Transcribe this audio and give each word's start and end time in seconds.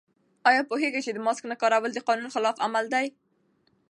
آیا 0.49 0.61
پوهېږئ 0.69 1.01
چې 1.05 1.11
د 1.13 1.17
ماسک 1.25 1.43
نه 1.51 1.55
کارول 1.61 1.91
د 1.93 1.99
قانون 2.07 2.29
خلاف 2.35 2.55
عمل 2.65 2.85
دی؟ 2.93 3.07